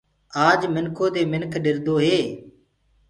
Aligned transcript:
آج 0.47 0.59
منکو 0.73 1.05
دي 1.15 1.23
منک 1.31 1.53
ڏردوئي 1.63 2.19